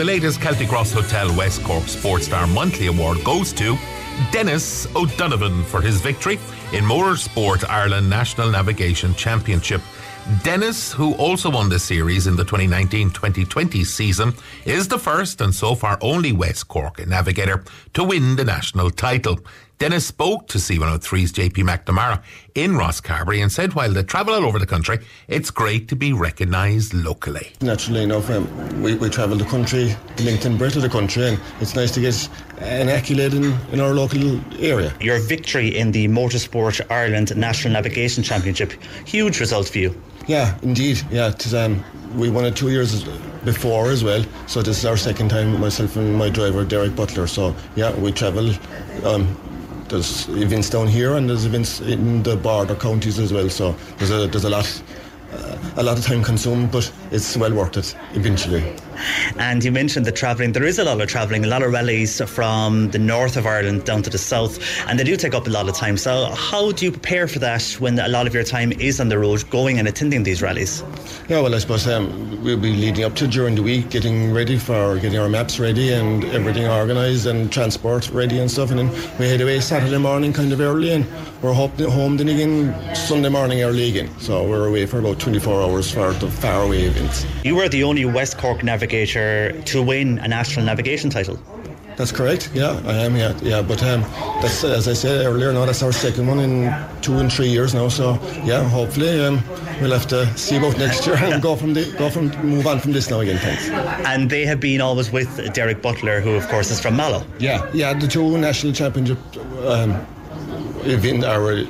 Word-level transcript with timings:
The 0.00 0.06
latest 0.06 0.40
Celtic 0.40 0.72
Ross 0.72 0.92
Hotel 0.92 1.28
West 1.36 1.62
Cork 1.62 1.86
Sports 1.86 2.24
Star 2.24 2.46
Monthly 2.46 2.86
Award 2.86 3.22
goes 3.22 3.52
to 3.52 3.76
Denis 4.32 4.88
O'Donovan 4.96 5.62
for 5.64 5.82
his 5.82 6.00
victory 6.00 6.40
in 6.72 6.84
Motorsport 6.84 7.68
Ireland 7.68 8.08
National 8.08 8.50
Navigation 8.50 9.14
Championship. 9.14 9.82
Denis, 10.42 10.90
who 10.90 11.12
also 11.16 11.50
won 11.50 11.68
the 11.68 11.78
series 11.78 12.26
in 12.26 12.34
the 12.34 12.44
2019 12.44 13.10
2020 13.10 13.84
season, 13.84 14.32
is 14.64 14.88
the 14.88 14.98
first 14.98 15.42
and 15.42 15.54
so 15.54 15.74
far 15.74 15.98
only 16.00 16.32
West 16.32 16.68
Cork 16.68 17.06
navigator 17.06 17.62
to 17.92 18.02
win 18.02 18.36
the 18.36 18.44
national 18.44 18.90
title. 18.90 19.38
Denis 19.80 20.04
spoke 20.06 20.46
to 20.48 20.58
C103's 20.58 21.32
JP 21.32 21.64
McNamara 21.64 22.22
in 22.54 22.72
Rosscarbery 22.72 23.42
and 23.42 23.50
said 23.50 23.72
while 23.72 23.90
they 23.90 24.02
travel 24.02 24.34
all 24.34 24.44
over 24.44 24.58
the 24.58 24.66
country, 24.66 24.98
it's 25.26 25.50
great 25.50 25.88
to 25.88 25.96
be 25.96 26.12
recognised 26.12 26.92
locally. 26.92 27.54
Naturally 27.62 28.02
enough, 28.02 28.28
um, 28.28 28.82
we, 28.82 28.94
we 28.96 29.08
travel 29.08 29.38
the 29.38 29.46
country, 29.46 29.96
the 30.16 30.24
length 30.24 30.44
and 30.44 30.58
breadth 30.58 30.76
of 30.76 30.82
the 30.82 30.88
country, 30.90 31.28
and 31.28 31.40
it's 31.62 31.74
nice 31.74 31.92
to 31.92 32.00
get 32.02 32.28
an 32.58 32.90
accolade 32.90 33.32
in, 33.32 33.56
in 33.72 33.80
our 33.80 33.94
local 33.94 34.38
area. 34.62 34.94
Your 35.00 35.18
victory 35.18 35.74
in 35.74 35.92
the 35.92 36.08
Motorsport 36.08 36.82
Ireland 36.90 37.34
National 37.34 37.72
Navigation 37.72 38.22
Championship, 38.22 38.72
huge 39.06 39.40
result 39.40 39.70
for 39.70 39.78
you. 39.78 39.98
Yeah, 40.26 40.58
indeed. 40.60 41.00
Yeah, 41.10 41.32
um, 41.56 41.82
we 42.16 42.28
won 42.28 42.44
it 42.44 42.54
two 42.54 42.68
years 42.68 43.02
before 43.46 43.88
as 43.88 44.04
well. 44.04 44.26
So 44.46 44.60
this 44.60 44.76
is 44.76 44.84
our 44.84 44.98
second 44.98 45.30
time, 45.30 45.58
myself 45.58 45.96
and 45.96 46.16
my 46.16 46.28
driver 46.28 46.66
Derek 46.66 46.94
Butler. 46.94 47.26
So 47.26 47.56
yeah, 47.76 47.98
we 47.98 48.12
travel. 48.12 48.52
Um, 49.06 49.34
there's 49.90 50.28
events 50.28 50.70
down 50.70 50.86
here 50.86 51.16
and 51.16 51.28
there's 51.28 51.44
events 51.44 51.80
in 51.80 52.22
the 52.22 52.36
border 52.36 52.74
counties 52.74 53.18
as 53.18 53.32
well. 53.32 53.50
So 53.50 53.72
there's 53.98 54.10
a 54.10 54.26
there's 54.26 54.44
a 54.44 54.50
lot 54.50 54.82
uh, 55.32 55.58
a 55.76 55.82
lot 55.82 55.98
of 55.98 56.04
time 56.04 56.22
consumed, 56.22 56.72
but 56.72 56.90
it's 57.10 57.36
well 57.36 57.52
worth 57.52 57.76
it 57.76 57.94
eventually. 58.14 58.76
And 59.38 59.64
you 59.64 59.72
mentioned 59.72 60.06
the 60.06 60.12
travelling. 60.12 60.52
There 60.52 60.64
is 60.64 60.78
a 60.78 60.84
lot 60.84 61.00
of 61.00 61.08
travelling, 61.08 61.44
a 61.44 61.48
lot 61.48 61.62
of 61.62 61.72
rallies 61.72 62.20
from 62.22 62.90
the 62.90 62.98
north 62.98 63.36
of 63.36 63.46
Ireland 63.46 63.84
down 63.84 64.02
to 64.02 64.10
the 64.10 64.18
south, 64.18 64.58
and 64.86 64.98
they 64.98 65.04
do 65.04 65.16
take 65.16 65.34
up 65.34 65.46
a 65.46 65.50
lot 65.50 65.68
of 65.68 65.74
time. 65.74 65.96
So, 65.96 66.26
how 66.26 66.72
do 66.72 66.84
you 66.84 66.92
prepare 66.92 67.26
for 67.26 67.38
that 67.38 67.62
when 67.80 67.98
a 67.98 68.08
lot 68.08 68.26
of 68.26 68.34
your 68.34 68.44
time 68.44 68.72
is 68.72 69.00
on 69.00 69.08
the 69.08 69.18
road 69.18 69.48
going 69.50 69.78
and 69.78 69.88
attending 69.88 70.22
these 70.22 70.42
rallies? 70.42 70.82
Yeah, 71.28 71.40
well, 71.40 71.54
I 71.54 71.58
suppose 71.58 71.86
um, 71.86 72.42
we'll 72.42 72.58
be 72.58 72.74
leading 72.74 73.04
up 73.04 73.14
to 73.16 73.26
during 73.26 73.54
the 73.54 73.62
week, 73.62 73.90
getting 73.90 74.32
ready 74.34 74.58
for 74.58 74.98
getting 74.98 75.18
our 75.18 75.28
maps 75.28 75.58
ready 75.58 75.92
and 75.92 76.24
everything 76.26 76.66
organised 76.66 77.26
and 77.26 77.50
transport 77.50 78.10
ready 78.10 78.38
and 78.38 78.50
stuff. 78.50 78.70
And 78.70 78.80
then 78.80 78.90
we 79.18 79.28
head 79.28 79.40
away 79.40 79.60
Saturday 79.60 79.98
morning 79.98 80.32
kind 80.32 80.52
of 80.52 80.60
early, 80.60 80.92
and 80.92 81.06
we're 81.42 81.52
home 81.52 82.16
then 82.16 82.28
again 82.28 82.94
Sunday 82.94 83.28
morning 83.28 83.62
early 83.62 83.88
again. 83.88 84.10
So, 84.20 84.46
we're 84.46 84.66
away 84.66 84.86
for 84.86 84.98
about 84.98 85.18
24 85.18 85.62
hours 85.62 85.90
for 85.90 86.12
the 86.12 86.30
far 86.30 86.64
away 86.64 86.82
events. 86.82 87.24
You 87.44 87.56
were 87.56 87.68
the 87.68 87.84
only 87.84 88.04
West 88.04 88.36
Cork 88.36 88.62
navigator 88.62 88.89
navigator 88.90 89.62
to 89.62 89.82
win 89.82 90.18
a 90.18 90.28
national 90.28 90.66
navigation 90.66 91.10
title. 91.10 91.38
That's 91.96 92.12
correct. 92.12 92.50
Yeah, 92.54 92.80
I 92.86 92.94
am. 93.04 93.14
Yeah, 93.14 93.38
yeah. 93.42 93.62
But 93.62 93.82
um, 93.82 94.02
that's 94.40 94.64
as 94.64 94.88
I 94.88 94.94
said 94.94 95.26
earlier. 95.26 95.52
Now 95.52 95.66
that's 95.66 95.82
our 95.82 95.92
second 95.92 96.26
one 96.26 96.40
in 96.40 96.74
two 97.02 97.18
and 97.18 97.30
three 97.30 97.48
years 97.48 97.74
now. 97.74 97.88
So 97.88 98.14
yeah, 98.44 98.66
hopefully 98.68 99.20
um, 99.20 99.42
we'll 99.80 99.92
have 99.92 100.06
to 100.08 100.26
see 100.36 100.56
about 100.56 100.78
next 100.78 101.06
year 101.06 101.16
and 101.16 101.42
go 101.42 101.56
from 101.56 101.74
the 101.74 101.84
go 101.98 102.08
from 102.08 102.30
move 102.42 102.66
on 102.66 102.80
from 102.80 102.92
this 102.92 103.10
now 103.10 103.20
again. 103.20 103.38
Thanks. 103.38 103.68
And 104.06 104.30
they 104.30 104.46
have 104.46 104.60
been 104.60 104.80
always 104.80 105.12
with 105.12 105.52
Derek 105.52 105.82
Butler, 105.82 106.20
who 106.20 106.30
of 106.30 106.48
course 106.48 106.70
is 106.70 106.80
from 106.80 106.96
Mallow. 106.96 107.22
Yeah, 107.38 107.68
yeah. 107.74 107.92
The 107.92 108.08
two 108.08 108.38
national 108.38 108.72
championship 108.72 109.18
um, 109.66 109.90
event 110.84 111.24
our 111.24 111.64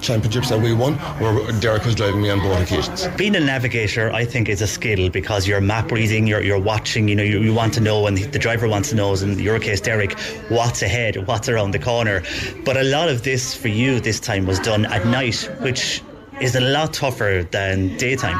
championships 0.00 0.48
that 0.50 0.60
we 0.60 0.72
won, 0.72 0.94
where 1.18 1.52
Derek 1.60 1.84
was 1.84 1.94
driving 1.94 2.22
me 2.22 2.30
on 2.30 2.40
both 2.40 2.60
occasions. 2.60 3.06
Being 3.16 3.36
a 3.36 3.40
navigator, 3.40 4.10
I 4.12 4.24
think, 4.24 4.48
is 4.48 4.62
a 4.62 4.66
skill 4.66 5.10
because 5.10 5.46
you're 5.46 5.60
map 5.60 5.90
reading, 5.90 6.26
you're, 6.26 6.42
you're 6.42 6.60
watching, 6.60 7.08
you 7.08 7.14
know, 7.14 7.22
you, 7.22 7.40
you 7.40 7.54
want 7.54 7.74
to 7.74 7.80
know, 7.80 8.06
and 8.06 8.18
the 8.18 8.38
driver 8.38 8.68
wants 8.68 8.90
to 8.90 8.96
know, 8.96 9.14
in 9.14 9.38
your 9.38 9.58
case, 9.58 9.80
Derek, 9.80 10.18
what's 10.48 10.82
ahead, 10.82 11.26
what's 11.26 11.48
around 11.48 11.72
the 11.72 11.78
corner. 11.78 12.22
But 12.64 12.76
a 12.76 12.84
lot 12.84 13.08
of 13.08 13.22
this 13.22 13.54
for 13.54 13.68
you 13.68 14.00
this 14.00 14.20
time 14.20 14.46
was 14.46 14.58
done 14.60 14.86
at 14.86 15.06
night, 15.06 15.48
which 15.60 16.02
is 16.40 16.54
a 16.54 16.60
lot 16.60 16.92
tougher 16.92 17.46
than 17.50 17.96
daytime. 17.96 18.36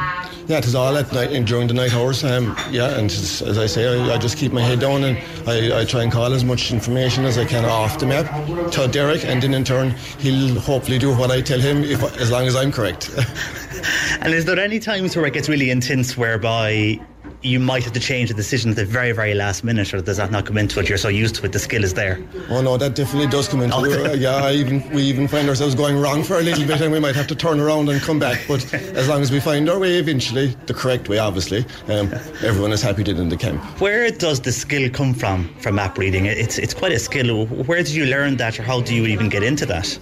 Yeah, 0.47 0.57
it 0.57 0.65
is 0.65 0.75
all 0.75 0.97
at 0.97 1.13
night 1.13 1.31
and 1.31 1.45
during 1.45 1.67
the 1.67 1.73
night 1.73 1.93
hours. 1.93 2.23
Um, 2.23 2.57
yeah, 2.71 2.97
and 2.97 3.09
as 3.09 3.57
I 3.57 3.67
say, 3.67 3.87
I, 3.87 4.15
I, 4.15 4.17
just 4.17 4.37
keep 4.37 4.51
my 4.51 4.61
head 4.61 4.79
down 4.79 5.03
and 5.03 5.17
I, 5.47 5.81
I, 5.81 5.85
try 5.85 6.03
and 6.03 6.11
call 6.11 6.33
as 6.33 6.43
much 6.43 6.71
information 6.71 7.25
as 7.25 7.37
I 7.37 7.45
can 7.45 7.63
off 7.63 7.99
the 7.99 8.07
map 8.07 8.71
to 8.71 8.87
Derek, 8.87 9.23
and 9.23 9.41
then 9.41 9.53
in 9.53 9.63
turn 9.63 9.91
he'll 10.19 10.59
hopefully 10.59 10.97
do 10.97 11.15
what 11.15 11.31
I 11.31 11.41
tell 11.41 11.59
him 11.59 11.83
if 11.83 12.03
as 12.19 12.31
long 12.31 12.47
as 12.47 12.55
I'm 12.55 12.71
correct. 12.71 13.11
and 14.21 14.33
is 14.33 14.45
there 14.45 14.59
any 14.59 14.79
times 14.79 15.15
where 15.15 15.25
it 15.25 15.33
gets 15.33 15.47
really 15.47 15.69
intense 15.69 16.17
whereby 16.17 16.99
you 17.43 17.59
might 17.59 17.83
have 17.83 17.93
to 17.93 17.99
change 17.99 18.29
the 18.29 18.35
decision 18.35 18.69
at 18.71 18.75
the 18.75 18.85
very, 18.85 19.11
very 19.11 19.33
last 19.33 19.63
minute, 19.63 19.93
or 19.93 20.01
does 20.01 20.17
that 20.17 20.31
not 20.31 20.45
come 20.45 20.57
into 20.57 20.79
it? 20.79 20.87
You're 20.87 20.97
so 20.97 21.07
used 21.07 21.35
to 21.35 21.45
it, 21.45 21.51
the 21.51 21.59
skill 21.59 21.83
is 21.83 21.93
there. 21.93 22.23
Oh 22.49 22.61
no, 22.61 22.77
that 22.77 22.95
definitely 22.95 23.27
does 23.27 23.47
come 23.47 23.61
into 23.61 23.83
it. 23.83 24.19
Yeah, 24.19 24.51
even 24.51 24.87
we 24.91 25.03
even 25.03 25.27
find 25.27 25.49
ourselves 25.49 25.75
going 25.75 25.97
wrong 25.97 26.23
for 26.23 26.37
a 26.37 26.41
little 26.41 26.65
bit, 26.65 26.81
and 26.81 26.91
we 26.91 26.99
might 26.99 27.15
have 27.15 27.27
to 27.27 27.35
turn 27.35 27.59
around 27.59 27.89
and 27.89 28.01
come 28.01 28.19
back. 28.19 28.39
But 28.47 28.73
as 28.73 29.07
long 29.07 29.21
as 29.21 29.31
we 29.31 29.39
find 29.39 29.69
our 29.69 29.79
way 29.79 29.97
eventually, 29.97 30.55
the 30.67 30.73
correct 30.73 31.09
way, 31.09 31.17
obviously, 31.17 31.65
um, 31.87 32.11
everyone 32.43 32.71
is 32.71 32.81
happy 32.81 33.03
to 33.05 33.11
in 33.11 33.29
the 33.29 33.37
camp. 33.37 33.61
Where 33.81 34.09
does 34.11 34.39
the 34.39 34.51
skill 34.51 34.89
come 34.89 35.13
from 35.13 35.53
for 35.55 35.71
map 35.71 35.97
reading? 35.97 36.25
It's 36.25 36.57
it's 36.57 36.73
quite 36.73 36.91
a 36.91 36.99
skill. 36.99 37.45
Where 37.47 37.83
did 37.83 37.93
you 37.93 38.05
learn 38.05 38.37
that, 38.37 38.59
or 38.59 38.63
how 38.63 38.81
do 38.81 38.93
you 38.93 39.05
even 39.07 39.29
get 39.29 39.43
into 39.43 39.65
that? 39.65 39.99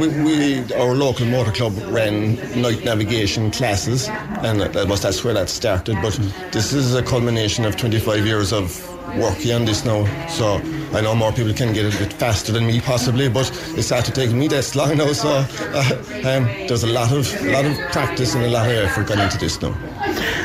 We, 0.00 0.08
we 0.08 0.74
our 0.74 0.94
local 0.94 1.26
motor 1.26 1.52
club 1.52 1.74
ran 1.88 2.36
night 2.60 2.84
navigation 2.84 3.50
classes, 3.50 4.08
and 4.08 4.60
that 4.60 4.88
was 4.88 5.02
that's 5.02 5.24
where 5.24 5.34
that 5.34 5.48
started. 5.48 5.96
But 6.00 6.18
this 6.52 6.75
is 6.84 6.94
a 6.94 7.02
culmination 7.02 7.64
of 7.64 7.76
25 7.76 8.26
years 8.26 8.52
of 8.52 8.86
working 9.16 9.52
on 9.52 9.64
this 9.64 9.84
now. 9.84 10.04
So 10.28 10.60
I 10.92 11.00
know 11.00 11.14
more 11.14 11.32
people 11.32 11.54
can 11.54 11.72
get 11.72 11.84
it 11.86 11.94
a 11.94 11.98
bit 11.98 12.12
faster 12.12 12.52
than 12.52 12.66
me 12.66 12.80
possibly, 12.80 13.28
but 13.28 13.50
it's 13.76 13.90
had 13.90 14.04
to 14.04 14.12
take 14.12 14.32
me 14.32 14.48
this 14.48 14.74
long 14.74 14.96
now. 14.98 15.12
So 15.12 15.28
uh, 15.28 16.02
um, 16.24 16.44
there's 16.68 16.82
a 16.82 16.88
lot 16.88 17.12
of 17.12 17.32
a 17.42 17.52
lot 17.52 17.64
of 17.64 17.76
practice 17.92 18.34
and 18.34 18.44
a 18.44 18.50
lot 18.50 18.66
of 18.66 18.72
effort 18.72 19.06
gone 19.06 19.20
into 19.20 19.38
this 19.38 19.60
now. 19.62 19.74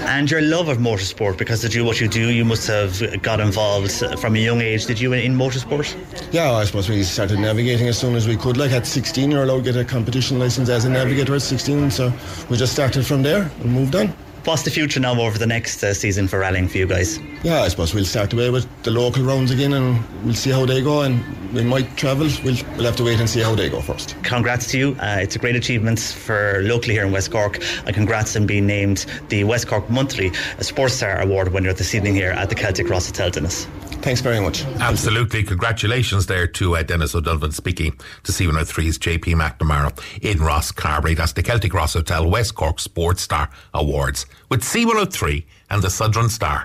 And 0.05 0.29
your 0.29 0.41
love 0.41 0.67
of 0.67 0.77
motorsport, 0.77 1.37
because 1.37 1.61
to 1.61 1.69
do 1.69 1.83
what 1.83 1.99
you 1.99 2.07
do, 2.07 2.29
you 2.29 2.45
must 2.45 2.67
have 2.67 3.21
got 3.21 3.39
involved 3.39 3.91
from 4.19 4.35
a 4.35 4.39
young 4.39 4.61
age. 4.61 4.85
Did 4.85 4.99
you 4.99 5.13
in 5.13 5.35
motorsport? 5.35 5.95
Yeah, 6.31 6.51
I 6.51 6.65
suppose 6.65 6.89
we 6.89 7.03
started 7.03 7.39
navigating 7.39 7.87
as 7.87 7.97
soon 7.97 8.15
as 8.15 8.27
we 8.27 8.35
could. 8.37 8.57
Like 8.57 8.71
at 8.71 8.85
16, 8.85 9.31
you're 9.31 9.43
allowed 9.43 9.63
to 9.63 9.71
get 9.71 9.77
a 9.77 9.85
competition 9.85 10.39
license 10.39 10.69
as 10.69 10.85
a 10.85 10.89
navigator 10.89 11.35
at 11.35 11.41
16. 11.41 11.91
So 11.91 12.13
we 12.49 12.57
just 12.57 12.73
started 12.73 13.05
from 13.05 13.23
there 13.23 13.49
and 13.61 13.71
moved 13.71 13.95
on. 13.95 14.13
What's 14.43 14.63
the 14.63 14.71
future 14.71 14.99
now 14.99 15.19
over 15.21 15.37
the 15.37 15.45
next 15.45 15.83
uh, 15.83 15.93
season 15.93 16.27
for 16.27 16.39
rallying 16.39 16.67
for 16.67 16.79
you 16.79 16.87
guys? 16.87 17.19
Yeah, 17.43 17.61
I 17.61 17.67
suppose 17.67 17.93
we'll 17.93 18.05
start 18.05 18.33
away 18.33 18.49
with 18.49 18.67
the 18.83 18.89
local 18.89 19.23
rounds 19.23 19.51
again 19.51 19.73
and 19.73 20.03
we'll 20.25 20.33
see 20.33 20.49
how 20.49 20.65
they 20.65 20.81
go 20.81 21.01
and 21.01 21.23
we 21.53 21.63
might 21.63 21.97
travel. 21.97 22.27
We'll, 22.43 22.57
we'll 22.75 22.85
have 22.85 22.95
to 22.97 23.03
wait 23.03 23.19
and 23.19 23.29
see 23.29 23.41
how 23.41 23.55
they 23.55 23.69
go 23.69 23.81
first. 23.81 24.15
Congrats 24.23 24.67
to 24.71 24.77
you. 24.77 24.95
Uh, 24.99 25.17
it's 25.19 25.35
a 25.35 25.39
great 25.39 25.55
achievement 25.55 25.99
for 25.99 26.61
locally 26.63 26.93
here 26.93 27.05
in 27.05 27.11
West 27.11 27.31
Cork 27.31 27.59
and 27.85 27.93
congrats 27.93 28.35
on 28.35 28.45
being 28.45 28.65
named 28.65 29.05
the 29.29 29.43
West 29.43 29.67
Cork 29.67 29.89
Monthly 29.89 30.33
Sports 30.59 30.95
Star 30.95 31.21
Award 31.21 31.53
winner 31.53 31.73
this 31.73 31.93
evening 31.93 32.15
here 32.15 32.31
at 32.31 32.49
the 32.49 32.55
Celtic 32.55 32.89
Ross 32.89 33.07
Hotel, 33.07 33.29
Denis. 33.29 33.65
Thanks 34.01 34.21
very 34.21 34.39
much. 34.39 34.65
Absolutely. 34.79 35.43
Congratulations 35.43 36.25
there 36.25 36.47
to 36.47 36.75
uh, 36.75 36.81
Denis 36.81 37.13
O'Donovan 37.13 37.51
speaking 37.51 37.99
to 38.23 38.31
C103's 38.31 38.97
JP 38.97 39.35
McNamara 39.35 39.91
in 40.23 40.39
Rosscarbery. 40.39 41.15
That's 41.15 41.33
the 41.33 41.43
Celtic 41.43 41.73
Ross 41.73 41.93
Hotel 41.93 42.27
West 42.27 42.55
Cork 42.55 42.79
Sports 42.79 43.21
Star 43.21 43.49
Awards 43.75 44.25
with 44.49 44.61
C103 44.63 45.45
and 45.69 45.83
the 45.83 45.89
Southern 45.91 46.29
Star. 46.29 46.59